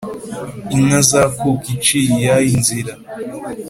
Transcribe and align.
inka 0.75 1.01
zakuka, 1.09 1.65
iciye 1.75 2.09
iyayo 2.17 2.53
nzira, 2.61 2.93